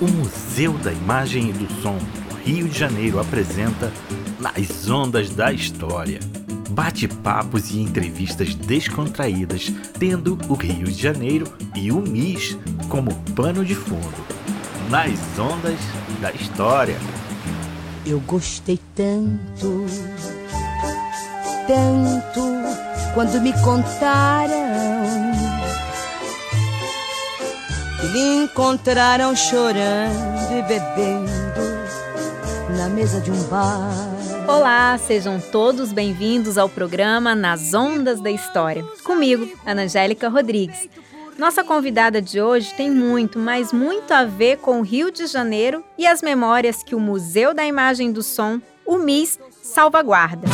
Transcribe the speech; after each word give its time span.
O 0.00 0.08
Museu 0.08 0.72
da 0.78 0.92
Imagem 0.92 1.50
e 1.50 1.52
do 1.52 1.72
Som 1.80 1.98
Rio 2.44 2.68
de 2.68 2.78
Janeiro 2.78 3.20
apresenta 3.20 3.92
Nas 4.40 4.90
Ondas 4.90 5.30
da 5.30 5.52
História. 5.52 6.18
Bate-papos 6.70 7.70
e 7.70 7.80
entrevistas 7.80 8.54
descontraídas, 8.54 9.72
tendo 9.98 10.36
o 10.48 10.54
Rio 10.54 10.86
de 10.86 11.00
Janeiro 11.00 11.46
e 11.76 11.92
o 11.92 12.00
MIS 12.00 12.58
como 12.88 13.14
pano 13.36 13.64
de 13.64 13.74
fundo. 13.74 14.14
Nas 14.90 15.38
Ondas 15.38 15.78
da 16.20 16.32
História. 16.32 16.98
Eu 18.04 18.18
gostei 18.20 18.78
tanto, 18.96 19.86
tanto, 21.66 22.42
quando 23.14 23.40
me 23.40 23.52
contaram 23.62 24.83
lhe 28.14 28.44
encontraram 28.44 29.34
chorando 29.34 30.52
e 30.56 30.62
bebendo 30.62 31.34
na 32.78 32.88
mesa 32.88 33.20
de 33.20 33.28
um 33.28 33.42
bar. 33.48 33.90
Olá, 34.46 34.96
sejam 34.98 35.40
todos 35.40 35.92
bem-vindos 35.92 36.56
ao 36.56 36.68
programa 36.68 37.34
Nas 37.34 37.74
Ondas 37.74 38.20
da 38.20 38.30
História. 38.30 38.84
Comigo, 39.02 39.48
Angélica 39.66 40.28
Rodrigues. 40.28 40.88
Nossa 41.36 41.64
convidada 41.64 42.22
de 42.22 42.40
hoje 42.40 42.72
tem 42.74 42.88
muito, 42.88 43.36
mas 43.36 43.72
muito 43.72 44.12
a 44.12 44.24
ver 44.24 44.58
com 44.58 44.78
o 44.78 44.84
Rio 44.84 45.10
de 45.10 45.26
Janeiro 45.26 45.82
e 45.98 46.06
as 46.06 46.22
memórias 46.22 46.84
que 46.84 46.94
o 46.94 47.00
Museu 47.00 47.52
da 47.52 47.66
Imagem 47.66 48.12
do 48.12 48.22
Som, 48.22 48.60
o 48.86 48.96
MIS, 48.96 49.40
salvaguarda. 49.60 50.46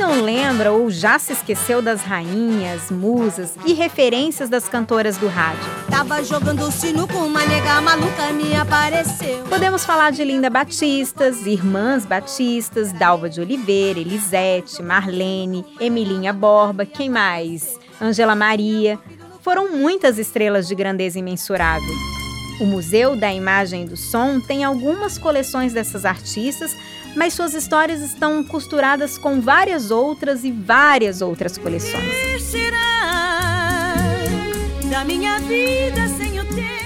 Não 0.00 0.22
lembra 0.22 0.72
ou 0.72 0.90
já 0.90 1.18
se 1.18 1.34
esqueceu 1.34 1.82
das 1.82 2.00
rainhas, 2.00 2.90
musas 2.90 3.54
e 3.66 3.74
referências 3.74 4.48
das 4.48 4.66
cantoras 4.66 5.18
do 5.18 5.28
rádio? 5.28 5.62
Tava 5.90 6.24
jogando 6.24 6.72
sino 6.72 7.06
com 7.06 7.18
uma 7.18 7.44
nega 7.44 7.82
maluca, 7.82 8.32
me 8.32 8.56
apareceu. 8.56 9.44
Podemos 9.44 9.84
falar 9.84 10.10
de 10.10 10.24
Linda 10.24 10.48
Batistas, 10.48 11.44
Irmãs 11.44 12.06
Batistas, 12.06 12.94
Dalva 12.94 13.28
de 13.28 13.42
Oliveira, 13.42 14.00
Elisete, 14.00 14.82
Marlene, 14.82 15.66
Emilinha 15.78 16.32
Borba, 16.32 16.86
quem 16.86 17.10
mais? 17.10 17.78
Angela 18.00 18.34
Maria. 18.34 18.98
Foram 19.42 19.70
muitas 19.70 20.18
estrelas 20.18 20.66
de 20.66 20.74
grandeza 20.74 21.18
imensurável. 21.18 22.19
O 22.60 22.66
Museu 22.66 23.16
da 23.16 23.32
Imagem 23.32 23.84
e 23.84 23.86
do 23.86 23.96
Som 23.96 24.38
tem 24.38 24.64
algumas 24.64 25.16
coleções 25.16 25.72
dessas 25.72 26.04
artistas, 26.04 26.76
mas 27.16 27.32
suas 27.32 27.54
histórias 27.54 28.02
estão 28.02 28.44
costuradas 28.44 29.16
com 29.16 29.40
várias 29.40 29.90
outras 29.90 30.44
e 30.44 30.52
várias 30.52 31.22
outras 31.22 31.56
coleções. 31.56 32.04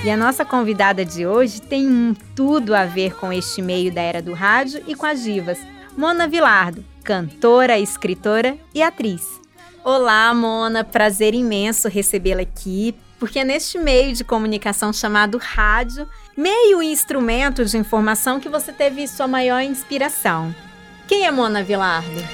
E 0.05 0.11
a 0.11 0.17
nossa 0.17 0.45
convidada 0.45 1.05
de 1.05 1.27
hoje 1.27 1.61
tem 1.61 1.89
um, 1.89 2.14
tudo 2.36 2.72
a 2.72 2.84
ver 2.84 3.17
com 3.17 3.33
este 3.33 3.61
meio 3.61 3.92
da 3.92 4.00
era 4.00 4.22
do 4.22 4.33
rádio 4.33 4.80
e 4.86 4.95
com 4.95 5.06
as 5.06 5.25
divas. 5.25 5.58
Mona 5.97 6.28
Vilardo, 6.28 6.84
cantora, 7.02 7.80
escritora 7.80 8.56
e 8.72 8.80
atriz. 8.80 9.44
Olá, 9.84 10.32
Mona, 10.32 10.82
prazer 10.82 11.34
imenso 11.34 11.88
recebê-la 11.88 12.40
aqui, 12.40 12.94
porque 13.18 13.40
é 13.40 13.44
neste 13.44 13.77
meio 13.78 14.14
de 14.14 14.24
comunicação 14.24 14.94
chamado 14.94 15.36
rádio 15.36 16.08
meio 16.34 16.82
e 16.82 16.86
instrumento 16.86 17.62
de 17.66 17.77
informação 17.77 18.40
que 18.40 18.48
você 18.48 18.72
teve 18.72 19.06
sua 19.06 19.28
maior 19.28 19.60
inspiração. 19.60 20.55
Quem 21.06 21.27
é 21.27 21.30
Mona 21.30 21.62
Vilardo? 21.62 22.24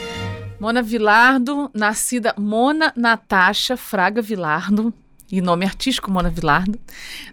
Mona 0.61 0.81
Vilardo, 0.81 1.69
nascida 1.75 2.33
Mona 2.39 2.93
Natasha 2.95 3.77
Fraga 3.77 4.23
Vilardo, 4.23 4.95
e 5.29 5.41
nome 5.41 5.65
artístico 5.65 6.11
Mona 6.11 6.31
Vilardo. 6.31 6.79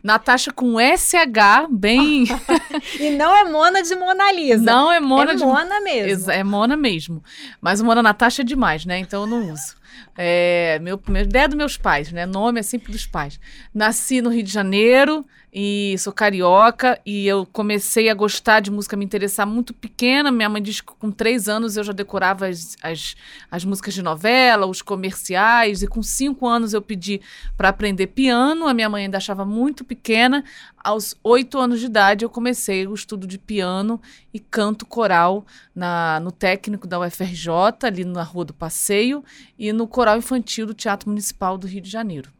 Natasha 0.03 0.51
com 0.51 0.77
SH, 0.79 1.67
bem. 1.69 2.25
e 2.99 3.09
não 3.11 3.35
é 3.35 3.43
Mona 3.43 3.81
de 3.81 3.95
Mona 3.95 4.31
Lisa. 4.31 4.63
Não 4.63 4.91
é 4.91 4.99
Mona 4.99 5.31
é 5.31 5.35
de. 5.35 5.43
Mona 5.43 5.79
mesmo. 5.81 6.31
É 6.31 6.43
Mona 6.43 6.77
mesmo. 6.77 7.23
Mas 7.59 7.79
o 7.79 7.85
Mona 7.85 8.03
Natasha 8.03 8.44
é 8.44 8.45
demais, 8.45 8.85
né? 8.85 9.00
Então 9.00 9.22
eu 9.22 9.27
não 9.27 9.51
uso. 9.51 9.75
É, 10.18 10.80
meu, 10.80 11.02
meu, 11.08 11.24
ideia 11.24 11.48
dos 11.48 11.58
meus 11.58 11.78
pais, 11.78 12.12
né? 12.12 12.25
Nome 12.25 12.59
é 12.59 12.64
sempre 12.64 12.92
dos 12.92 13.06
pais. 13.06 13.40
Nasci 13.74 14.22
no 14.22 14.30
Rio 14.30 14.44
de 14.44 14.52
Janeiro, 14.52 15.25
e 15.59 15.98
sou 15.98 16.14
carioca 16.14 17.00
e 17.03 17.25
eu 17.25 17.44
comecei 17.46 18.09
a 18.09 18.14
gostar 18.14 18.59
de 18.59 18.70
música, 18.70 18.96
me 18.96 19.03
interessar 19.03 19.48
muito 19.48 19.74
pequena. 19.74 20.31
Minha 20.31 20.50
mãe 20.50 20.62
diz 20.62 20.81
que 20.81 20.94
com 20.94 21.09
três 21.09 21.50
anos 21.50 21.78
eu 21.78 21.84
já 21.84 21.94
decorava 21.94 22.48
as, 22.48 22.75
as, 22.84 23.16
as 23.50 23.66
músicas 23.66 23.96
de 23.96 24.03
novela, 24.03 24.68
os 24.68 24.84
comerciais, 24.84 25.81
e 25.81 25.88
com 25.88 26.04
cinco 26.04 26.48
anos 26.48 26.74
eu 26.74 26.81
pedi 26.81 27.22
para 27.56 27.69
aprender 27.69 28.06
piano. 28.06 28.68
A 28.68 28.74
minha 28.74 28.88
mãe 28.88 29.06
ainda 29.06 29.18
achava 29.18 29.46
muito 29.46 29.84
pequena. 29.84 30.44
Aos 30.88 31.18
oito 31.22 31.59
anos 31.59 31.81
de 31.81 31.86
idade 31.88 32.24
eu 32.24 32.30
comecei 32.30 32.88
o 32.88 32.94
estudo 32.94 33.28
de 33.28 33.38
piano 33.38 34.02
e 34.34 34.40
canto 34.40 34.86
coral 34.86 35.46
na, 35.75 36.18
no 36.22 36.31
técnico 36.31 36.88
da 36.88 36.98
UFRJ, 36.98 37.50
ali 37.84 38.06
na 38.06 38.24
Rua 38.24 38.46
do 38.46 38.53
Passeio, 38.53 39.22
e 39.59 39.74
no 39.74 39.86
coral 39.86 40.18
infantil 40.18 40.66
do 40.66 40.74
Teatro 40.74 41.09
Municipal 41.09 41.58
do 41.58 41.68
Rio 41.68 41.81
de 41.81 41.90
Janeiro. 41.90 42.31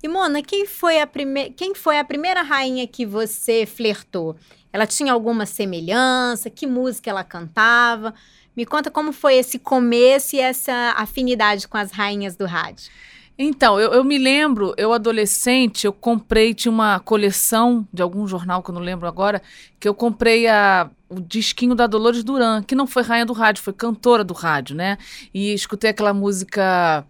E 0.00 0.06
Mona, 0.06 0.42
quem 0.42 0.64
foi 0.64 1.00
a 1.00 1.08
primeira, 1.08 1.50
quem 1.50 1.74
foi 1.74 1.98
a 1.98 2.04
primeira 2.04 2.40
rainha 2.40 2.86
que 2.86 3.04
você 3.04 3.66
flertou? 3.66 4.36
Ela 4.72 4.86
tinha 4.86 5.12
alguma 5.12 5.44
semelhança? 5.44 6.48
Que 6.48 6.68
música 6.68 7.10
ela 7.10 7.24
cantava? 7.24 8.14
Me 8.56 8.64
conta 8.64 8.92
como 8.92 9.12
foi 9.12 9.34
esse 9.34 9.58
começo 9.58 10.36
e 10.36 10.38
essa 10.38 10.94
afinidade 10.96 11.66
com 11.66 11.76
as 11.76 11.90
rainhas 11.90 12.36
do 12.36 12.46
rádio. 12.46 12.92
Então, 13.36 13.80
eu, 13.80 13.92
eu, 13.92 14.04
me 14.04 14.16
lembro, 14.16 14.72
eu 14.76 14.92
adolescente, 14.92 15.86
eu 15.86 15.92
comprei, 15.92 16.54
tinha 16.54 16.70
uma 16.70 17.00
coleção 17.00 17.86
de 17.92 18.00
algum 18.00 18.28
jornal 18.28 18.62
que 18.62 18.70
eu 18.70 18.74
não 18.74 18.80
lembro 18.80 19.08
agora, 19.08 19.42
que 19.80 19.88
eu 19.88 19.94
comprei 19.94 20.46
a, 20.46 20.88
o 21.08 21.20
disquinho 21.20 21.74
da 21.74 21.88
Dolores 21.88 22.22
Duran, 22.22 22.62
que 22.62 22.76
não 22.76 22.86
foi 22.86 23.02
rainha 23.02 23.26
do 23.26 23.32
rádio, 23.32 23.62
foi 23.64 23.72
cantora 23.72 24.22
do 24.22 24.34
rádio, 24.34 24.76
né? 24.76 24.98
E 25.32 25.52
escutei 25.52 25.90
aquela 25.90 26.14
música 26.14 27.04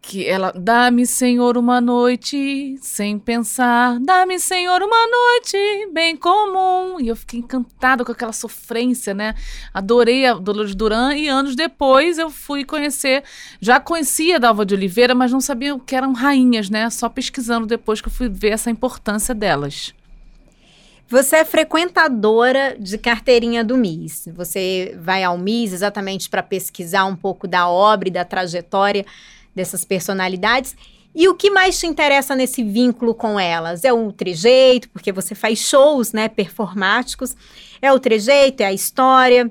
que 0.00 0.26
ela 0.26 0.52
dá-me 0.54 1.06
Senhor 1.06 1.56
uma 1.56 1.80
noite 1.80 2.76
sem 2.80 3.18
pensar, 3.18 3.98
dá-me 4.00 4.38
Senhor 4.38 4.80
uma 4.82 5.06
noite 5.06 5.90
bem 5.92 6.16
comum. 6.16 7.00
E 7.00 7.08
eu 7.08 7.16
fiquei 7.16 7.40
encantada 7.40 8.04
com 8.04 8.12
aquela 8.12 8.32
sofrência, 8.32 9.12
né? 9.12 9.34
Adorei 9.72 10.26
a 10.26 10.34
Dolores 10.34 10.74
Duran 10.74 11.14
e 11.14 11.28
anos 11.28 11.54
depois 11.54 12.18
eu 12.18 12.30
fui 12.30 12.64
conhecer, 12.64 13.22
já 13.60 13.78
conhecia 13.80 14.36
a 14.36 14.38
Dalva 14.38 14.64
de 14.64 14.74
Oliveira, 14.74 15.14
mas 15.14 15.32
não 15.32 15.40
sabia 15.40 15.74
o 15.74 15.80
que 15.80 15.94
eram 15.94 16.12
rainhas, 16.12 16.70
né? 16.70 16.88
Só 16.90 17.08
pesquisando 17.08 17.66
depois 17.66 18.00
que 18.00 18.08
eu 18.08 18.12
fui 18.12 18.28
ver 18.28 18.50
essa 18.50 18.70
importância 18.70 19.34
delas. 19.34 19.92
Você 21.10 21.36
é 21.36 21.44
frequentadora 21.44 22.76
de 22.78 22.98
carteirinha 22.98 23.64
do 23.64 23.78
MIS. 23.78 24.28
Você 24.34 24.94
vai 25.00 25.24
ao 25.24 25.38
MIS 25.38 25.72
exatamente 25.72 26.28
para 26.28 26.42
pesquisar 26.42 27.06
um 27.06 27.16
pouco 27.16 27.48
da 27.48 27.66
obra 27.66 28.08
e 28.08 28.12
da 28.12 28.26
trajetória 28.26 29.06
dessas 29.58 29.84
personalidades. 29.84 30.74
E 31.14 31.28
o 31.28 31.34
que 31.34 31.50
mais 31.50 31.78
te 31.78 31.86
interessa 31.86 32.34
nesse 32.34 32.62
vínculo 32.62 33.14
com 33.14 33.38
elas? 33.38 33.84
É 33.84 33.92
o 33.92 34.12
trejeito, 34.12 34.88
porque 34.88 35.12
você 35.12 35.34
faz 35.34 35.58
shows, 35.58 36.12
né, 36.12 36.28
performáticos. 36.28 37.36
É 37.82 37.92
o 37.92 37.98
trejeito, 37.98 38.62
é 38.62 38.66
a 38.66 38.72
história, 38.72 39.50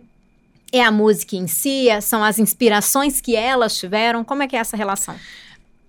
é 0.72 0.82
a 0.82 0.92
música 0.92 1.36
em 1.36 1.48
si, 1.48 1.90
é, 1.90 2.02
são 2.02 2.24
as 2.24 2.40
inspirações 2.40 3.22
que 3.22 3.36
elas 3.36 3.78
tiveram. 3.78 4.24
Como 4.24 4.44
é 4.44 4.48
que 4.48 4.56
é 4.56 4.60
essa 4.60 4.78
relação? 4.78 5.16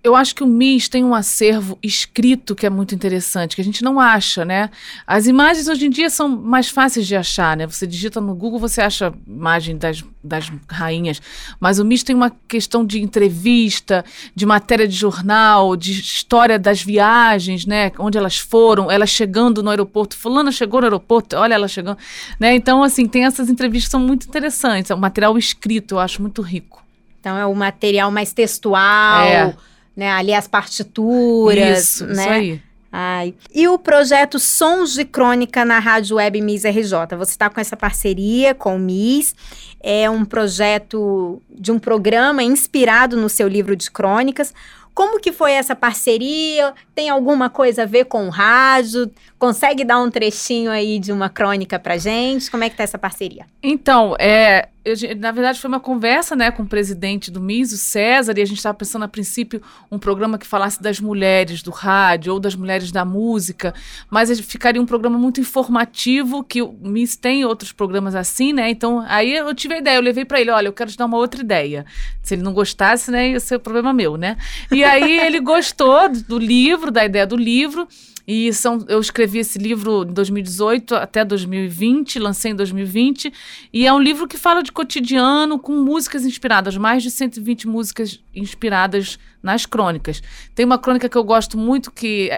Eu 0.01 0.15
acho 0.15 0.33
que 0.33 0.43
o 0.43 0.47
MIS 0.47 0.87
tem 0.87 1.03
um 1.03 1.13
acervo 1.13 1.77
escrito 1.83 2.55
que 2.55 2.65
é 2.65 2.69
muito 2.69 2.95
interessante, 2.95 3.55
que 3.55 3.61
a 3.61 3.65
gente 3.65 3.83
não 3.83 3.99
acha, 3.99 4.45
né? 4.45 4.69
As 5.05 5.27
imagens 5.27 5.67
hoje 5.67 5.87
em 5.87 5.89
dia 5.89 6.09
são 6.09 6.29
mais 6.29 6.69
fáceis 6.69 7.05
de 7.05 7.17
achar, 7.17 7.57
né? 7.57 7.67
Você 7.67 7.85
digita 7.85 8.21
no 8.21 8.33
Google, 8.33 8.59
você 8.59 8.79
acha 8.79 9.13
imagem 9.27 9.77
das, 9.77 10.03
das 10.23 10.49
rainhas, 10.69 11.21
mas 11.59 11.79
o 11.79 11.85
MIS 11.85 12.03
tem 12.03 12.15
uma 12.15 12.31
questão 12.47 12.85
de 12.85 13.01
entrevista, 13.01 14.05
de 14.33 14.45
matéria 14.45 14.87
de 14.87 14.95
jornal, 14.95 15.75
de 15.75 15.91
história 15.91 16.57
das 16.57 16.81
viagens, 16.81 17.65
né? 17.65 17.91
Onde 17.99 18.17
elas 18.17 18.37
foram, 18.37 18.89
elas 18.89 19.09
chegando 19.09 19.61
no 19.61 19.69
aeroporto, 19.69 20.15
fulana 20.15 20.51
chegou 20.51 20.79
no 20.79 20.87
aeroporto, 20.87 21.35
olha 21.35 21.55
ela 21.55 21.67
chegando, 21.67 21.97
né? 22.39 22.55
Então, 22.55 22.81
assim, 22.83 23.05
tem 23.05 23.25
essas 23.25 23.49
entrevistas 23.49 23.89
que 23.89 23.91
são 23.91 23.99
muito 23.99 24.25
interessantes, 24.27 24.91
é 24.91 24.95
um 24.95 24.99
material 24.99 25.37
escrito, 25.37 25.95
eu 25.95 25.99
acho 25.99 26.21
muito 26.21 26.41
rico. 26.41 26.81
Então 27.19 27.37
é 27.37 27.45
o 27.45 27.53
material 27.53 28.09
mais 28.11 28.31
textual, 28.31 29.23
é 29.23 29.53
né? 29.99 30.09
Ali 30.09 30.33
as 30.33 30.47
partituras, 30.47 31.79
isso, 31.79 32.05
né? 32.07 32.13
Isso 32.13 32.29
aí. 32.29 32.61
Ai. 32.91 33.35
E 33.53 33.67
o 33.67 33.77
projeto 33.77 34.39
Sons 34.39 34.93
de 34.93 35.05
Crônica 35.05 35.63
na 35.63 35.77
Rádio 35.77 36.15
Web 36.15 36.41
Miss 36.41 36.63
RJ? 36.63 37.15
Você 37.17 37.31
está 37.31 37.47
com 37.49 37.59
essa 37.59 37.77
parceria 37.77 38.55
com 38.55 38.77
o 38.77 38.79
Miss. 38.79 39.35
É 39.79 40.09
um 40.09 40.25
projeto 40.25 41.39
de 41.51 41.71
um 41.71 41.77
programa 41.77 42.41
inspirado 42.41 43.15
no 43.15 43.29
seu 43.29 43.47
livro 43.47 43.75
de 43.75 43.91
crônicas. 43.91 44.53
Como 44.93 45.19
que 45.19 45.31
foi 45.31 45.53
essa 45.53 45.75
parceria? 45.75 46.73
Tem 46.93 47.09
alguma 47.09 47.49
coisa 47.49 47.83
a 47.83 47.85
ver 47.85 48.05
com 48.05 48.27
o 48.27 48.29
rádio? 48.29 49.09
Consegue 49.37 49.85
dar 49.85 49.99
um 50.01 50.11
trechinho 50.11 50.69
aí 50.69 50.99
de 50.99 51.11
uma 51.11 51.29
crônica 51.29 51.79
pra 51.79 51.97
gente? 51.97 52.51
Como 52.51 52.63
é 52.63 52.69
que 52.69 52.75
tá 52.75 52.83
essa 52.83 52.97
parceria? 52.97 53.45
Então, 53.63 54.15
é, 54.19 54.67
eu, 54.83 54.95
na 55.17 55.31
verdade 55.31 55.59
foi 55.59 55.67
uma 55.67 55.79
conversa, 55.79 56.35
né, 56.35 56.51
com 56.51 56.63
o 56.63 56.67
presidente 56.67 57.29
do 57.29 57.39
MIS, 57.39 57.73
o 57.73 57.77
César, 57.77 58.33
e 58.37 58.41
a 58.41 58.45
gente 58.45 58.57
estava 58.57 58.77
pensando 58.77 59.03
a 59.03 59.07
princípio 59.07 59.61
um 59.91 59.99
programa 59.99 60.37
que 60.37 60.47
falasse 60.47 60.81
das 60.81 60.99
mulheres 60.99 61.61
do 61.61 61.71
rádio 61.71 62.33
ou 62.33 62.39
das 62.39 62.55
mulheres 62.55 62.91
da 62.91 63.05
música, 63.05 63.73
mas 64.09 64.37
ficaria 64.41 64.81
um 64.81 64.85
programa 64.85 65.17
muito 65.17 65.39
informativo, 65.39 66.43
que 66.43 66.61
o 66.61 66.75
MIS 66.81 67.15
tem 67.15 67.45
outros 67.45 67.71
programas 67.71 68.15
assim, 68.15 68.51
né? 68.51 68.69
Então, 68.69 69.03
aí 69.07 69.35
eu 69.35 69.53
tive 69.53 69.75
a 69.75 69.77
ideia, 69.77 69.97
eu 69.97 70.01
levei 70.01 70.25
para 70.25 70.41
ele, 70.41 70.51
olha, 70.51 70.67
eu 70.67 70.73
quero 70.73 70.89
te 70.91 70.97
dar 70.97 71.05
uma 71.05 71.17
outra 71.17 71.41
ideia. 71.41 71.85
Se 72.23 72.35
ele 72.35 72.41
não 72.41 72.53
gostasse, 72.53 73.11
né, 73.11 73.31
ia 73.31 73.39
ser 73.39 73.55
o 73.55 73.59
problema 73.59 73.93
meu, 73.93 74.17
né? 74.17 74.37
E 74.71 74.78
aí 74.83 75.19
ele 75.19 75.39
gostou 75.39 76.09
do 76.09 76.37
livro, 76.37 76.91
da 76.91 77.05
ideia 77.05 77.25
do 77.25 77.35
livro, 77.35 77.87
e 78.27 78.53
são, 78.53 78.85
eu 78.87 78.99
escrevi 78.99 79.39
esse 79.39 79.57
livro 79.57 80.03
em 80.03 80.13
2018 80.13 80.95
até 80.95 81.25
2020, 81.25 82.19
lancei 82.19 82.51
em 82.51 82.55
2020, 82.55 83.33
e 83.73 83.87
é 83.87 83.91
um 83.91 83.99
livro 83.99 84.27
que 84.27 84.37
fala 84.37 84.61
de 84.61 84.71
cotidiano 84.71 85.57
com 85.57 85.73
músicas 85.73 86.23
inspiradas, 86.23 86.77
mais 86.77 87.01
de 87.01 87.09
120 87.09 87.67
músicas 87.67 88.23
inspiradas 88.35 89.17
nas 89.41 89.65
crônicas. 89.65 90.21
Tem 90.53 90.63
uma 90.63 90.77
crônica 90.77 91.09
que 91.09 91.17
eu 91.17 91.23
gosto 91.23 91.57
muito 91.57 91.91
que 91.91 92.29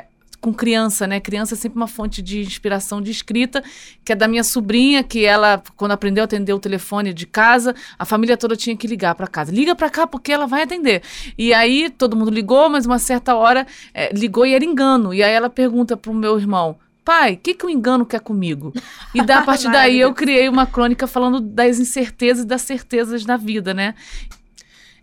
com 0.42 0.52
criança, 0.52 1.06
né? 1.06 1.20
Criança 1.20 1.54
é 1.54 1.58
sempre 1.58 1.78
uma 1.78 1.88
fonte 1.88 2.20
de 2.22 2.42
inspiração 2.42 3.00
de 3.00 3.12
escrita, 3.12 3.64
que 4.04 4.12
é 4.12 4.16
da 4.16 4.28
minha 4.28 4.44
sobrinha, 4.44 5.04
que 5.04 5.24
ela, 5.24 5.62
quando 5.78 5.92
aprendeu 5.92 6.24
a 6.24 6.26
atender 6.26 6.52
o 6.52 6.60
telefone 6.60 7.14
de 7.14 7.28
casa, 7.28 7.76
a 7.98 8.04
família 8.04 8.36
toda 8.36 8.56
tinha 8.56 8.76
que 8.76 8.88
ligar 8.88 9.14
para 9.14 9.28
casa. 9.28 9.52
Liga 9.52 9.76
para 9.76 9.90
cá 9.90 10.08
porque 10.08 10.32
ela 10.34 10.48
vai 10.48 10.64
atender. 10.64 11.04
E 11.38 11.54
aí 11.54 11.92
todo 11.92 12.18
mundo 12.18 12.32
ligou, 12.32 12.70
mas 12.70 12.88
uma 12.88 12.98
certa 12.98 13.36
hora 13.36 13.68
é, 13.94 14.12
ligou 14.12 14.46
e 14.46 14.54
era 14.54 14.66
engano. 14.66 15.14
E 15.14 15.22
aí 15.22 15.32
ela 15.32 15.50
pergunta 15.50 15.96
pro 15.96 16.12
meu 16.12 16.40
irmão, 16.40 16.76
pai, 17.06 17.34
o 17.34 17.38
que, 17.38 17.54
que 17.54 17.66
o 17.66 17.70
engano 17.70 18.04
quer 18.04 18.20
comigo? 18.20 18.74
E 19.14 19.22
da, 19.22 19.40
a 19.40 19.44
partir 19.46 19.72
daí 19.72 20.00
eu 20.00 20.12
criei 20.14 20.50
uma 20.50 20.66
crônica 20.66 21.06
falando 21.06 21.40
das 21.40 21.80
incertezas 21.80 22.44
e 22.44 22.48
das 22.48 22.64
certezas 22.64 23.24
da 23.24 23.38
vida, 23.38 23.76
né? 23.76 23.94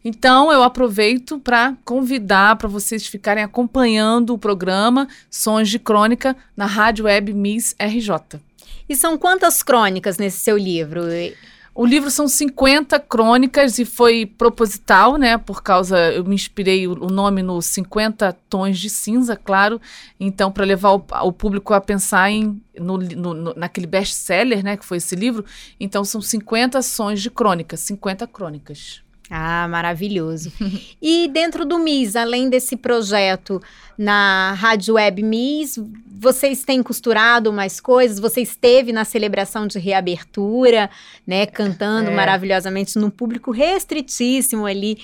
Então, 0.09 0.51
eu 0.51 0.63
aproveito 0.63 1.39
para 1.39 1.77
convidar 1.85 2.57
para 2.57 2.67
vocês 2.67 3.07
ficarem 3.07 3.45
acompanhando 3.45 4.33
o 4.33 4.39
programa 4.39 5.07
Sons 5.29 5.69
de 5.69 5.79
Crônica 5.79 6.35
na 6.57 6.65
Rádio 6.65 7.05
Web 7.05 7.35
Miss 7.35 7.77
RJ. 7.79 8.41
E 8.89 8.97
são 8.97 9.19
quantas 9.19 9.63
crônicas 9.63 10.17
nesse 10.17 10.39
seu 10.39 10.57
livro? 10.57 11.03
O 11.75 11.85
livro 11.85 12.11
são 12.11 12.27
50 12.27 12.99
crônicas 13.01 13.79
e 13.79 13.85
foi 13.85 14.25
proposital, 14.25 15.19
né? 15.19 15.37
Por 15.37 15.63
causa. 15.63 15.99
Eu 16.11 16.25
me 16.25 16.35
inspirei 16.35 16.89
o, 16.89 16.93
o 16.93 17.11
nome 17.11 17.43
no 17.43 17.61
50 17.61 18.33
Tons 18.49 18.79
de 18.79 18.89
Cinza, 18.89 19.37
claro. 19.37 19.79
Então, 20.19 20.51
para 20.51 20.65
levar 20.65 20.93
o, 20.93 21.05
o, 21.25 21.33
público 21.33 21.75
a 21.75 21.83
pensar 21.83 22.31
em, 22.31 22.59
no, 22.81 22.97
no, 22.97 23.35
no, 23.35 23.55
naquele 23.55 23.87
best-seller, 23.87 24.65
né? 24.65 24.79
Que 24.79 24.87
foi 24.87 24.97
esse 24.97 25.15
livro. 25.15 25.45
Então, 25.79 26.03
são 26.03 26.23
50 26.23 26.81
sons 26.81 27.21
de 27.21 27.31
crônicas, 27.31 27.81
50 27.81 28.27
crônicas. 28.27 29.07
Ah, 29.31 29.69
maravilhoso. 29.69 30.53
e 31.03 31.29
dentro 31.29 31.65
do 31.65 31.79
MIS, 31.79 32.17
além 32.17 32.49
desse 32.49 32.77
projeto 32.77 33.61
na 33.97 34.53
Rádio 34.55 34.95
Web 34.95 35.23
MIS, 35.23 35.79
vocês 36.21 36.65
têm 36.65 36.83
costurado 36.83 37.53
mais 37.53 37.81
coisas? 37.81 38.19
Você 38.19 38.41
esteve 38.41 38.93
na 38.93 39.05
celebração 39.05 39.67
de 39.67 39.79
reabertura, 39.79 40.91
né, 41.27 41.47
cantando 41.47 42.11
é. 42.11 42.15
maravilhosamente 42.15 42.99
num 42.99 43.11
público 43.11 43.51
restritíssimo 43.51 44.67
ali 44.67 44.99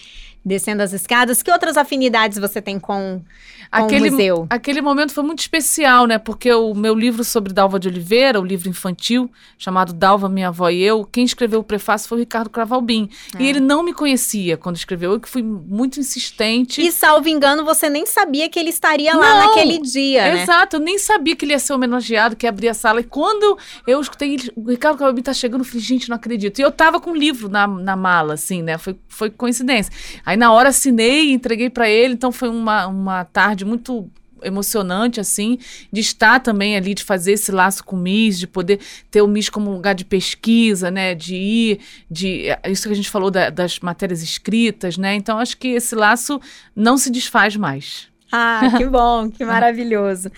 descendo 0.44 0.82
as 0.82 0.92
escadas. 0.92 1.42
Que 1.42 1.50
outras 1.50 1.76
afinidades 1.76 2.38
você 2.38 2.60
tem 2.60 2.78
com, 2.78 3.22
com 3.70 3.84
aquele, 3.84 4.08
o 4.08 4.12
museu? 4.12 4.46
Aquele 4.50 4.82
momento 4.82 5.12
foi 5.12 5.24
muito 5.24 5.40
especial, 5.40 6.06
né? 6.06 6.18
Porque 6.18 6.52
o 6.52 6.74
meu 6.74 6.94
livro 6.94 7.24
sobre 7.24 7.52
Dalva 7.52 7.78
de 7.78 7.88
Oliveira, 7.88 8.40
o 8.40 8.44
livro 8.44 8.68
infantil, 8.68 9.30
chamado 9.56 9.92
Dalva, 9.92 10.28
Minha 10.28 10.48
Avó 10.48 10.68
e 10.68 10.82
Eu, 10.82 11.04
quem 11.04 11.24
escreveu 11.24 11.60
o 11.60 11.64
prefácio 11.64 12.08
foi 12.08 12.18
o 12.18 12.20
Ricardo 12.20 12.50
Cravalbim. 12.50 13.08
É. 13.38 13.42
E 13.42 13.46
ele 13.48 13.60
não 13.60 13.82
me 13.82 13.94
conhecia 13.94 14.56
quando 14.56 14.76
escreveu, 14.76 15.12
eu 15.12 15.20
que 15.20 15.28
fui 15.28 15.42
muito 15.42 15.98
insistente. 15.98 16.80
E, 16.82 16.92
salvo 16.92 17.28
engano, 17.28 17.64
você 17.64 17.88
nem 17.88 18.04
sabia 18.06 18.48
que 18.48 18.58
ele 18.58 18.70
estaria 18.70 19.16
lá 19.16 19.40
não, 19.40 19.46
naquele 19.46 19.78
dia, 19.78 20.34
né? 20.34 20.42
Exato, 20.42 20.76
eu 20.76 20.80
nem 20.80 20.98
sabia 20.98 21.34
que 21.34 21.44
ele 21.44 21.52
ia 21.52 21.58
ser 21.58 21.72
homenageado, 21.72 22.36
que 22.36 22.46
ia 22.46 22.50
abrir 22.50 22.68
a 22.68 22.74
sala. 22.74 23.00
E 23.00 23.04
quando 23.04 23.58
eu 23.86 24.00
escutei, 24.00 24.38
o 24.54 24.68
Ricardo 24.68 24.96
Cravalbim 24.96 25.22
tá 25.22 25.32
chegando, 25.32 25.62
eu 25.62 25.64
falei, 25.64 25.80
gente, 25.80 26.08
não 26.08 26.16
acredito. 26.16 26.58
E 26.58 26.62
eu 26.62 26.70
tava 26.70 27.00
com 27.00 27.10
um 27.10 27.16
livro 27.16 27.48
na, 27.48 27.66
na 27.66 27.96
mala, 27.96 28.34
assim, 28.34 28.62
né? 28.62 28.78
Foi, 28.78 28.96
foi 29.08 29.30
coincidência. 29.30 29.92
Aí 30.24 30.33
Aí 30.34 30.36
na 30.36 30.52
hora 30.52 30.70
assinei 30.70 31.30
entreguei 31.30 31.70
para 31.70 31.88
ele, 31.88 32.14
então 32.14 32.32
foi 32.32 32.48
uma, 32.48 32.88
uma 32.88 33.24
tarde 33.24 33.64
muito 33.64 34.10
emocionante, 34.42 35.20
assim, 35.20 35.60
de 35.92 36.00
estar 36.00 36.40
também 36.40 36.76
ali, 36.76 36.92
de 36.92 37.04
fazer 37.04 37.34
esse 37.34 37.52
laço 37.52 37.84
com 37.84 37.94
o 37.94 37.98
MIS, 38.00 38.40
de 38.40 38.48
poder 38.48 38.80
ter 39.12 39.22
o 39.22 39.28
MIS 39.28 39.48
como 39.48 39.70
um 39.70 39.74
lugar 39.74 39.94
de 39.94 40.04
pesquisa, 40.04 40.90
né, 40.90 41.14
de 41.14 41.36
ir, 41.36 41.80
de, 42.10 42.48
é 42.48 42.60
isso 42.68 42.88
que 42.88 42.92
a 42.92 42.96
gente 42.96 43.08
falou 43.08 43.30
da, 43.30 43.48
das 43.48 43.78
matérias 43.78 44.24
escritas, 44.24 44.98
né, 44.98 45.14
então 45.14 45.38
acho 45.38 45.56
que 45.56 45.68
esse 45.68 45.94
laço 45.94 46.40
não 46.74 46.98
se 46.98 47.12
desfaz 47.12 47.54
mais. 47.54 48.08
Ah, 48.32 48.72
que 48.76 48.84
bom, 48.90 49.30
que 49.30 49.44
maravilhoso. 49.44 50.32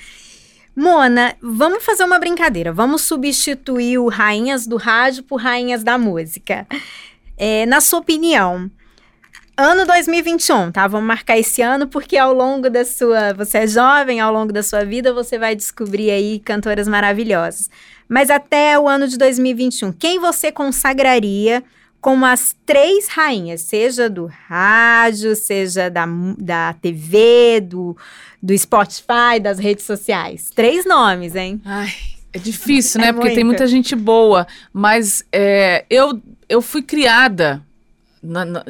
Mona, 0.76 1.34
vamos 1.40 1.82
fazer 1.82 2.04
uma 2.04 2.18
brincadeira, 2.18 2.70
vamos 2.70 3.00
substituir 3.00 3.96
o 3.96 4.08
Rainhas 4.08 4.66
do 4.66 4.76
Rádio 4.76 5.22
por 5.22 5.40
Rainhas 5.40 5.82
da 5.82 5.96
Música. 5.96 6.66
É, 7.38 7.64
na 7.64 7.80
sua 7.80 8.00
opinião, 8.00 8.70
Ano 9.58 9.86
2021, 9.86 10.70
tá? 10.70 10.86
Vamos 10.86 11.06
marcar 11.06 11.38
esse 11.38 11.62
ano 11.62 11.86
porque 11.86 12.18
ao 12.18 12.34
longo 12.34 12.68
da 12.68 12.84
sua, 12.84 13.32
você 13.32 13.58
é 13.58 13.66
jovem, 13.66 14.20
ao 14.20 14.30
longo 14.30 14.52
da 14.52 14.62
sua 14.62 14.84
vida 14.84 15.14
você 15.14 15.38
vai 15.38 15.56
descobrir 15.56 16.10
aí 16.10 16.38
cantoras 16.40 16.86
maravilhosas. 16.86 17.70
Mas 18.06 18.28
até 18.28 18.78
o 18.78 18.86
ano 18.86 19.08
de 19.08 19.16
2021, 19.16 19.92
quem 19.92 20.18
você 20.18 20.52
consagraria 20.52 21.64
como 22.02 22.26
as 22.26 22.54
três 22.66 23.08
rainhas, 23.08 23.62
seja 23.62 24.10
do 24.10 24.26
rádio, 24.26 25.34
seja 25.34 25.88
da, 25.88 26.06
da 26.36 26.74
TV, 26.74 27.62
do, 27.62 27.96
do 28.42 28.56
Spotify, 28.58 29.40
das 29.42 29.58
redes 29.58 29.86
sociais? 29.86 30.50
Três 30.54 30.84
nomes, 30.84 31.34
hein? 31.34 31.62
Ai, 31.64 31.94
é 32.30 32.38
difícil, 32.38 33.00
né? 33.00 33.08
É 33.08 33.12
porque 33.12 33.28
muito. 33.28 33.34
tem 33.36 33.44
muita 33.44 33.66
gente 33.66 33.96
boa, 33.96 34.46
mas 34.70 35.24
é, 35.32 35.86
eu, 35.88 36.20
eu 36.46 36.60
fui 36.60 36.82
criada 36.82 37.65
na, 38.26 38.44
na, 38.44 38.64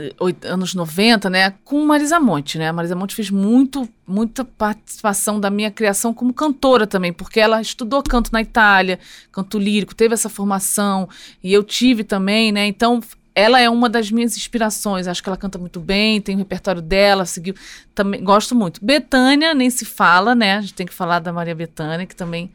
anos 0.44 0.74
90, 0.74 1.30
né, 1.30 1.54
com 1.64 1.84
Marisa 1.84 2.20
Monte, 2.20 2.58
né? 2.58 2.70
Marisa 2.70 2.94
Monte 2.94 3.14
fez 3.14 3.30
muito, 3.30 3.88
muita 4.06 4.44
participação 4.44 5.40
da 5.40 5.50
minha 5.50 5.70
criação 5.70 6.12
como 6.12 6.32
cantora 6.32 6.86
também, 6.86 7.12
porque 7.12 7.40
ela 7.40 7.60
estudou 7.60 8.02
canto 8.02 8.32
na 8.32 8.42
Itália, 8.42 8.98
canto 9.32 9.58
lírico, 9.58 9.94
teve 9.94 10.14
essa 10.14 10.28
formação, 10.28 11.08
e 11.42 11.52
eu 11.52 11.64
tive 11.64 12.04
também, 12.04 12.52
né? 12.52 12.66
Então, 12.66 13.00
ela 13.34 13.60
é 13.60 13.68
uma 13.68 13.88
das 13.90 14.10
minhas 14.10 14.34
inspirações. 14.34 15.06
Acho 15.06 15.22
que 15.22 15.28
ela 15.28 15.36
canta 15.36 15.58
muito 15.58 15.78
bem, 15.78 16.22
tem 16.22 16.34
o 16.34 16.38
repertório 16.38 16.80
dela, 16.80 17.26
seguiu. 17.26 17.54
Também 17.94 18.24
gosto 18.24 18.54
muito. 18.54 18.82
Betânia 18.82 19.52
nem 19.52 19.68
se 19.68 19.84
fala, 19.84 20.34
né? 20.34 20.56
A 20.56 20.60
gente 20.62 20.72
tem 20.72 20.86
que 20.86 20.94
falar 20.94 21.18
da 21.18 21.34
Maria 21.34 21.54
Betânia, 21.54 22.06
que 22.06 22.16
também 22.16 22.50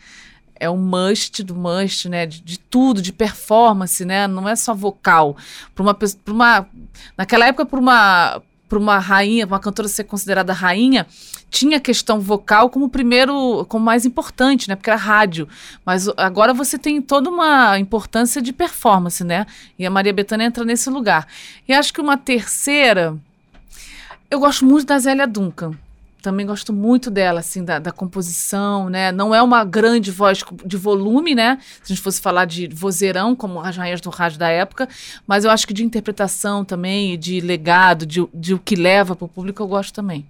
é 0.61 0.69
um 0.69 0.77
must 0.77 1.43
do 1.43 1.55
must, 1.55 2.07
né? 2.07 2.27
De, 2.27 2.39
de, 2.39 2.59
tudo, 2.59 3.01
de 3.01 3.11
performance, 3.11 4.05
né? 4.05 4.27
Não 4.27 4.47
é 4.47 4.55
só 4.55 4.75
vocal. 4.75 5.35
Para 5.73 5.81
uma, 5.81 5.97
uma, 6.27 6.67
naquela 7.17 7.47
época, 7.47 7.65
para 7.65 7.79
uma, 7.79 8.41
para 8.69 8.77
uma 8.77 8.99
rainha, 8.99 9.47
uma 9.47 9.59
cantora 9.59 9.87
ser 9.87 10.03
considerada 10.03 10.53
rainha, 10.53 11.07
tinha 11.49 11.77
a 11.77 11.79
questão 11.79 12.19
vocal 12.19 12.69
como 12.69 12.87
primeiro, 12.89 13.65
como 13.67 13.83
mais 13.83 14.05
importante, 14.05 14.69
né? 14.69 14.75
Porque 14.75 14.91
era 14.91 14.99
rádio. 14.99 15.49
Mas 15.83 16.07
agora 16.15 16.53
você 16.53 16.77
tem 16.77 17.01
toda 17.01 17.27
uma 17.27 17.79
importância 17.79 18.39
de 18.39 18.53
performance, 18.53 19.23
né? 19.23 19.47
E 19.79 19.85
a 19.85 19.89
Maria 19.89 20.13
Bethânia 20.13 20.45
entra 20.45 20.63
nesse 20.63 20.91
lugar. 20.91 21.27
E 21.67 21.73
acho 21.73 21.91
que 21.91 21.99
uma 21.99 22.17
terceira, 22.17 23.17
eu 24.29 24.39
gosto 24.39 24.63
muito 24.63 24.85
da 24.85 24.99
Zélia 24.99 25.25
Duncan 25.25 25.75
também 26.21 26.45
gosto 26.45 26.71
muito 26.71 27.09
dela, 27.09 27.39
assim, 27.39 27.63
da, 27.63 27.79
da, 27.79 27.91
composição, 27.91 28.89
né? 28.89 29.11
Não 29.11 29.33
é 29.33 29.41
uma 29.41 29.63
grande 29.63 30.11
voz 30.11 30.43
de 30.65 30.77
volume, 30.77 31.35
né? 31.35 31.57
Se 31.83 31.91
a 31.91 31.95
gente 31.95 32.01
fosse 32.01 32.21
falar 32.21 32.45
de 32.45 32.67
vozeirão, 32.67 33.35
como 33.35 33.59
as 33.59 33.75
rainhas 33.75 33.99
do 33.99 34.09
rádio 34.09 34.39
da 34.39 34.49
época, 34.49 34.87
mas 35.27 35.43
eu 35.43 35.51
acho 35.51 35.67
que 35.67 35.73
de 35.73 35.83
interpretação 35.83 36.63
também, 36.63 37.17
de 37.17 37.41
legado, 37.41 38.05
de, 38.05 38.25
de 38.33 38.53
o 38.53 38.59
que 38.59 38.75
leva 38.75 39.15
para 39.15 39.25
o 39.25 39.29
público, 39.29 39.61
eu 39.61 39.67
gosto 39.67 39.93
também. 39.93 40.25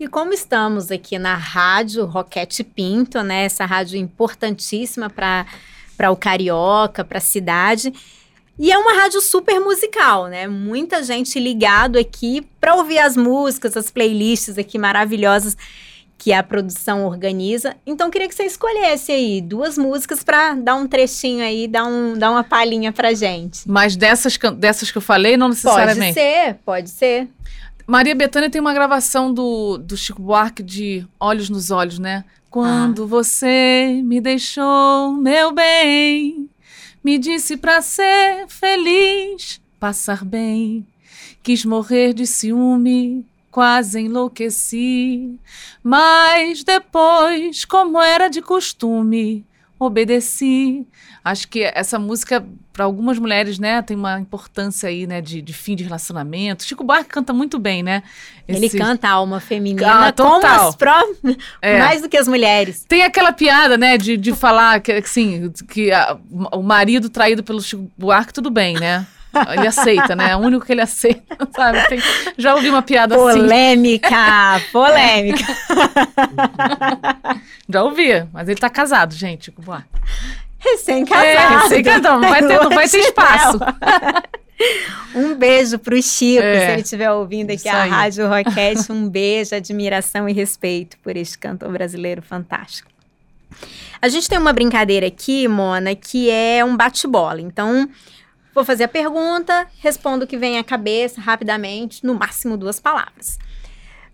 E 0.00 0.06
como 0.06 0.32
estamos 0.32 0.90
aqui 0.90 1.18
na 1.18 1.34
rádio 1.34 2.06
Roquete 2.06 2.62
Pinto, 2.62 3.22
né? 3.22 3.44
Essa 3.44 3.64
rádio 3.64 3.98
importantíssima 3.98 5.10
para 5.10 6.10
o 6.10 6.16
carioca, 6.16 7.04
para 7.04 7.18
a 7.18 7.20
cidade. 7.20 7.92
E 8.58 8.72
é 8.72 8.76
uma 8.78 8.94
rádio 8.94 9.20
super 9.20 9.60
musical, 9.60 10.26
né? 10.26 10.48
Muita 10.48 11.02
gente 11.02 11.38
ligado 11.38 11.96
aqui 11.96 12.44
para 12.60 12.74
ouvir 12.74 12.98
as 12.98 13.16
músicas, 13.16 13.76
as 13.76 13.90
playlists 13.90 14.58
aqui 14.58 14.76
maravilhosas 14.76 15.56
que 16.18 16.32
a 16.32 16.42
produção 16.42 17.06
organiza. 17.06 17.76
Então 17.86 18.10
queria 18.10 18.26
que 18.28 18.34
você 18.34 18.42
escolhesse 18.42 19.12
aí 19.12 19.40
duas 19.40 19.78
músicas 19.78 20.24
para 20.24 20.54
dar 20.54 20.74
um 20.74 20.88
trechinho 20.88 21.44
aí, 21.44 21.68
dar, 21.68 21.84
um, 21.84 22.18
dar 22.18 22.32
uma 22.32 22.42
palhinha 22.42 22.92
pra 22.92 23.14
gente. 23.14 23.60
Mas 23.70 23.94
dessas, 23.94 24.36
dessas 24.56 24.90
que 24.90 24.98
eu 24.98 25.02
falei, 25.02 25.36
não 25.36 25.50
necessariamente. 25.50 26.14
Pode 26.14 26.26
ser, 26.26 26.54
pode 26.64 26.90
ser. 26.90 27.28
Maria 27.86 28.14
Bethânia 28.14 28.50
tem 28.50 28.60
uma 28.60 28.74
gravação 28.74 29.32
do, 29.32 29.78
do 29.78 29.96
Chico 29.96 30.20
Buarque 30.20 30.62
de 30.62 31.06
Olhos 31.18 31.48
nos 31.48 31.70
Olhos, 31.70 32.00
né? 32.00 32.24
Quando 32.50 33.06
você 33.06 34.00
me 34.04 34.20
deixou, 34.20 35.12
meu 35.12 35.52
bem, 35.52 36.48
me 37.02 37.18
disse 37.18 37.56
pra 37.56 37.80
ser 37.80 38.46
feliz, 38.48 39.60
passar 39.78 40.24
bem, 40.24 40.86
quis 41.42 41.64
morrer 41.64 42.12
de 42.12 42.26
ciúme, 42.26 43.24
quase 43.50 44.00
enlouqueci. 44.00 45.38
Mas 45.82 46.62
depois, 46.62 47.64
como 47.64 48.00
era 48.00 48.28
de 48.28 48.42
costume, 48.42 49.46
obedeci. 49.78 50.86
Acho 51.24 51.46
que 51.48 51.62
essa 51.62 51.98
música, 51.98 52.44
para 52.72 52.84
algumas 52.84 53.18
mulheres, 53.18 53.58
né, 53.58 53.82
tem 53.82 53.96
uma 53.96 54.18
importância 54.18 54.88
aí, 54.88 55.06
né, 55.06 55.20
de, 55.20 55.40
de 55.42 55.52
fim 55.52 55.76
de 55.76 55.84
relacionamento. 55.84 56.64
Chico 56.64 56.82
Buarque 56.84 57.10
canta 57.10 57.32
muito 57.32 57.58
bem, 57.58 57.82
né? 57.82 58.02
Ele 58.46 58.66
Esse- 58.66 58.78
canta 58.78 59.08
a 59.08 59.12
alma 59.12 59.40
feminina 59.40 60.08
Ah, 60.08 60.12
como 60.12 60.44
as 60.46 60.74
pró... 60.76 60.94
É. 61.60 61.78
mais 61.78 62.00
do 62.02 62.08
que 62.08 62.16
as 62.16 62.26
mulheres. 62.28 62.84
Tem 62.88 63.02
aquela 63.02 63.32
piada, 63.32 63.76
né, 63.76 63.98
de, 63.98 64.16
de 64.16 64.32
falar 64.34 64.80
que, 64.80 64.92
assim, 64.92 65.50
que 65.68 65.92
a- 65.92 66.16
o 66.52 66.62
marido 66.62 67.08
traído 67.10 67.42
pelo 67.42 67.60
Chico 67.60 67.90
Buarque, 67.96 68.32
tudo 68.32 68.50
bem, 68.50 68.74
né? 68.78 69.06
Ele 69.56 69.66
aceita, 69.66 70.16
né? 70.16 70.30
É 70.30 70.36
o 70.36 70.40
único 70.40 70.64
que 70.66 70.72
ele 70.72 70.80
aceita, 70.80 71.36
sabe? 71.54 71.86
Tem- 71.88 72.02
já 72.36 72.54
ouvi 72.54 72.68
uma 72.68 72.82
piada 72.82 73.14
assim. 73.14 73.38
Polêmica, 73.40 74.60
polêmica. 74.72 75.44
Já 77.70 77.82
ouvi, 77.84 78.26
mas 78.32 78.48
ele 78.48 78.58
tá 78.58 78.70
casado, 78.70 79.14
gente. 79.14 79.52
Recém-casado. 80.58 81.26
É, 81.26 81.58
recém-casado, 81.62 82.20
não 82.20 82.28
vai 82.28 82.46
ter- 82.46 82.60
não 82.62 82.70
vai 82.70 82.88
ter 82.88 82.98
espaço. 83.00 83.58
Um 85.14 85.34
beijo 85.34 85.78
pro 85.78 86.00
Chico, 86.02 86.42
É, 86.42 86.66
se 86.66 86.72
ele 86.72 86.82
estiver 86.82 87.10
ouvindo 87.12 87.50
aqui 87.52 87.68
a 87.68 87.82
aí. 87.82 87.90
Rádio 87.90 88.26
Roquete. 88.26 88.90
Um 88.90 89.08
beijo, 89.08 89.54
admiração 89.54 90.28
e 90.28 90.32
respeito 90.32 90.96
por 90.98 91.16
este 91.16 91.38
cantor 91.38 91.70
brasileiro 91.70 92.22
fantástico. 92.22 92.90
A 94.00 94.08
gente 94.08 94.28
tem 94.28 94.38
uma 94.38 94.52
brincadeira 94.52 95.06
aqui, 95.06 95.46
Mona, 95.46 95.94
que 95.94 96.30
é 96.30 96.64
um 96.64 96.76
bate-bola. 96.76 97.40
Então, 97.40 97.88
vou 98.54 98.64
fazer 98.64 98.84
a 98.84 98.88
pergunta, 98.88 99.66
respondo 99.78 100.24
o 100.24 100.28
que 100.28 100.36
vem 100.36 100.58
à 100.58 100.64
cabeça 100.64 101.20
rapidamente, 101.20 102.04
no 102.04 102.14
máximo 102.14 102.56
duas 102.56 102.80
palavras. 102.80 103.38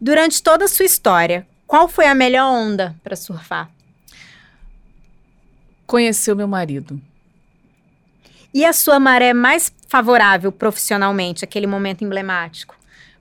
Durante 0.01 0.43
toda 0.43 0.65
a 0.65 0.69
sua 0.69 0.85
história, 0.85 1.47
qual 1.67 1.89
foi 1.89 2.07
a 2.07 2.15
melhor 2.15 2.51
onda 2.51 2.95
para 3.03 3.17
surfar? 3.17 3.71
Conheceu 5.87 6.37
meu 6.37 6.49
marido. 6.49 7.01
E 8.53 8.65
a 8.65 8.73
sua 8.73 9.01
maré 9.01 9.35
mais 9.35 9.75
favorável 9.89 10.53
profissionalmente, 10.53 11.45
aquele 11.45 11.67
momento 11.67 12.05
emblemático? 12.05 12.77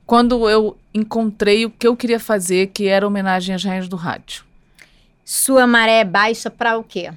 Quando 0.05 0.49
eu 0.49 0.77
encontrei 0.93 1.65
o 1.65 1.71
que 1.71 1.87
eu 1.87 1.95
queria 1.95 2.19
fazer, 2.19 2.67
que 2.67 2.87
era 2.87 3.07
homenagem 3.07 3.55
às 3.55 3.63
rainhas 3.63 3.87
do 3.87 3.95
rádio. 3.95 4.43
Sua 5.25 5.65
maré 5.65 6.01
é 6.01 6.03
baixa 6.03 6.49
para 6.49 6.77
o 6.77 6.83
quê? 6.83 7.11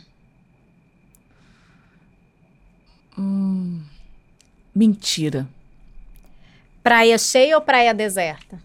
Hum, 3.18 3.82
mentira. 4.74 5.48
Praia 6.82 7.18
cheia 7.18 7.56
ou 7.56 7.62
praia 7.62 7.92
deserta? 7.92 8.60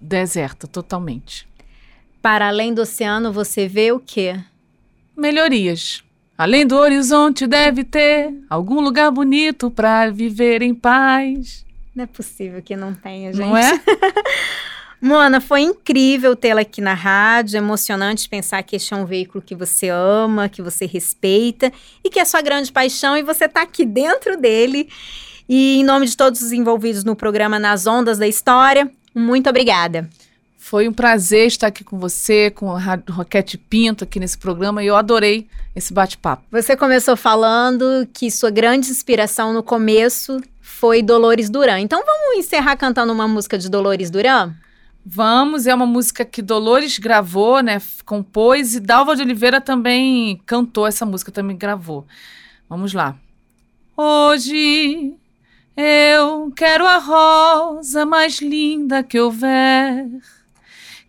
Deserta, 0.00 0.66
totalmente. 0.66 1.48
Para 2.20 2.48
além 2.48 2.74
do 2.74 2.82
oceano, 2.82 3.32
você 3.32 3.66
vê 3.66 3.92
o 3.92 3.98
quê? 3.98 4.38
Melhorias. 5.16 6.04
Além 6.36 6.66
do 6.66 6.76
horizonte 6.76 7.46
deve 7.46 7.84
ter 7.84 8.34
algum 8.50 8.80
lugar 8.80 9.10
bonito 9.10 9.70
para 9.70 10.10
viver 10.10 10.62
em 10.62 10.74
paz. 10.74 11.64
Não 11.94 12.04
é 12.04 12.06
possível 12.06 12.62
que 12.62 12.74
não 12.74 12.94
tenha, 12.94 13.32
gente. 13.32 13.46
Não 13.46 13.56
é? 13.56 13.72
Mona, 15.04 15.40
foi 15.40 15.62
incrível 15.62 16.36
tê-la 16.36 16.60
aqui 16.60 16.80
na 16.80 16.94
rádio, 16.94 17.56
emocionante 17.56 18.28
pensar 18.28 18.62
que 18.62 18.76
este 18.76 18.94
é 18.94 18.96
um 18.96 19.04
veículo 19.04 19.42
que 19.42 19.52
você 19.52 19.88
ama, 19.88 20.48
que 20.48 20.62
você 20.62 20.86
respeita 20.86 21.72
e 22.04 22.08
que 22.08 22.20
é 22.20 22.24
sua 22.24 22.40
grande 22.40 22.70
paixão 22.70 23.16
e 23.16 23.22
você 23.24 23.46
está 23.46 23.62
aqui 23.62 23.84
dentro 23.84 24.36
dele. 24.36 24.88
E 25.48 25.80
em 25.80 25.84
nome 25.84 26.06
de 26.06 26.16
todos 26.16 26.40
os 26.40 26.52
envolvidos 26.52 27.02
no 27.02 27.16
programa 27.16 27.58
Nas 27.58 27.84
Ondas 27.84 28.16
da 28.16 28.28
História, 28.28 28.88
muito 29.12 29.50
obrigada. 29.50 30.08
Foi 30.56 30.86
um 30.86 30.92
prazer 30.92 31.48
estar 31.48 31.66
aqui 31.66 31.82
com 31.82 31.98
você, 31.98 32.48
com 32.52 32.70
a 32.70 32.78
Rádio 32.78 33.12
Roquete 33.12 33.58
Pinto 33.58 34.04
aqui 34.04 34.20
nesse 34.20 34.38
programa 34.38 34.84
e 34.84 34.86
eu 34.86 34.94
adorei 34.94 35.48
esse 35.74 35.92
bate-papo. 35.92 36.44
Você 36.52 36.76
começou 36.76 37.16
falando 37.16 38.06
que 38.14 38.30
sua 38.30 38.50
grande 38.50 38.88
inspiração 38.88 39.52
no 39.52 39.64
começo 39.64 40.40
foi 40.60 41.02
Dolores 41.02 41.50
Duran. 41.50 41.80
Então 41.80 42.04
vamos 42.06 42.38
encerrar 42.38 42.76
cantando 42.76 43.12
uma 43.12 43.26
música 43.26 43.58
de 43.58 43.68
Dolores 43.68 44.08
Duran? 44.08 44.54
Vamos, 45.04 45.66
é 45.66 45.74
uma 45.74 45.84
música 45.84 46.24
que 46.24 46.40
Dolores 46.40 46.98
gravou, 46.98 47.60
né, 47.60 47.82
compôs 48.06 48.76
e 48.76 48.80
Dalva 48.80 49.16
de 49.16 49.22
Oliveira 49.22 49.60
também 49.60 50.40
cantou 50.46 50.86
essa 50.86 51.04
música, 51.04 51.32
também 51.32 51.56
gravou. 51.56 52.06
Vamos 52.68 52.94
lá. 52.94 53.16
Hoje 53.96 55.14
eu 55.76 56.52
quero 56.56 56.86
a 56.86 56.98
rosa 56.98 58.06
mais 58.06 58.40
linda 58.40 59.02
que 59.02 59.18
houver. 59.18 60.06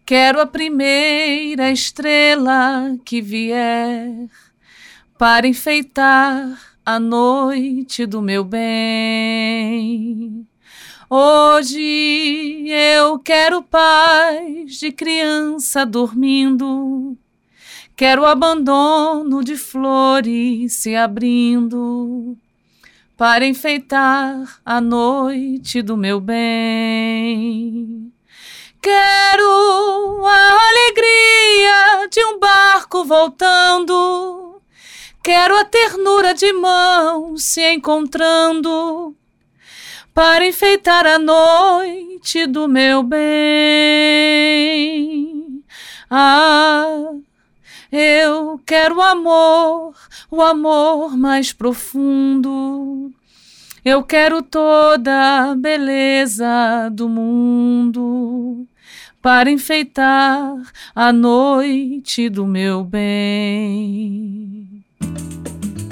Quero 0.06 0.42
a 0.42 0.48
primeira 0.48 1.72
estrela 1.72 2.98
que 3.06 3.22
vier 3.22 4.28
para 5.18 5.48
enfeitar 5.48 6.60
a 6.86 7.00
noite 7.00 8.06
do 8.06 8.22
meu 8.22 8.44
bem. 8.44 10.46
Hoje 11.10 12.66
eu 12.70 13.20
quero 13.20 13.62
paz 13.62 14.78
de 14.80 14.92
criança 14.92 15.86
dormindo. 15.86 17.18
Quero 17.96 18.26
abandono 18.26 19.44
de 19.44 19.58
flores 19.58 20.74
se 20.74 20.96
abrindo 20.96 22.38
para 23.18 23.46
enfeitar 23.46 24.62
a 24.66 24.80
noite 24.80 25.82
do 25.82 25.98
meu 25.98 26.20
bem. 26.22 28.12
Quero 28.82 30.26
a 30.26 30.70
alegria 30.70 32.08
de 32.10 32.24
um 32.26 32.40
barco 32.40 33.04
voltando. 33.04 34.62
Quero 35.22 35.58
a 35.58 35.66
ternura 35.66 36.34
de 36.34 36.52
mãos 36.54 37.44
se 37.44 37.62
encontrando 37.74 39.16
para 40.14 40.46
enfeitar 40.46 41.08
a 41.08 41.18
noite 41.18 42.46
do 42.46 42.68
meu 42.68 43.02
bem. 43.02 43.24
Ah, 46.10 47.14
eu 47.92 48.62
quero 48.66 49.02
amor, 49.02 49.96
o 50.30 50.42
amor 50.42 51.18
mais 51.18 51.52
profundo. 51.52 53.12
Eu 53.84 54.04
quero 54.04 54.42
toda 54.42 55.52
a 55.52 55.56
beleza 55.56 56.90
do 56.92 57.10
mundo 57.10 58.68
para 59.22 59.50
enfeitar 59.50 60.56
a 60.94 61.12
noite 61.12 62.30
do 62.30 62.46
meu 62.46 62.84
bem. 62.84 64.53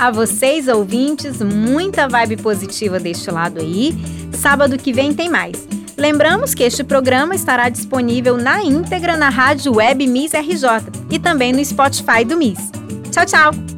A 0.01 0.10
vocês, 0.10 0.67
ouvintes, 0.67 1.43
muita 1.43 2.08
vibe 2.08 2.38
positiva 2.38 3.00
deste 3.00 3.29
lado 3.29 3.60
aí. 3.60 3.93
Sábado 4.34 4.75
que 4.75 4.91
vem 4.91 5.13
tem 5.13 5.29
mais. 5.29 5.67
Lembramos 5.96 6.55
que 6.55 6.63
este 6.63 6.84
programa 6.84 7.36
estará 7.36 7.70
disponível 7.70 8.36
na 8.36 8.63
íntegra 8.63 9.15
na 9.15 9.29
rádio 9.29 9.75
web 9.75 10.08
Miss 10.08 10.34
RJ 10.34 10.89
e 11.12 11.20
também 11.20 11.53
no 11.53 11.63
Spotify 11.63 12.25
do 12.25 12.36
Miss. 12.36 12.72
Tchau, 13.12 13.25
tchau! 13.27 13.71